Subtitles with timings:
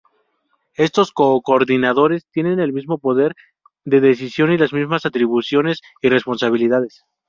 [0.77, 3.35] Estos co-coordinadores tienen el mismo poder
[3.85, 7.03] de decisión y las mismas atribuciones y responsabilidades.